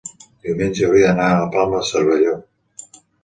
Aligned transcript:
diumenge 0.45 0.87
hauria 0.87 1.11
d'anar 1.11 1.27
a 1.33 1.37
la 1.41 1.51
Palma 1.57 1.83
de 1.83 1.89
Cervelló. 1.91 2.35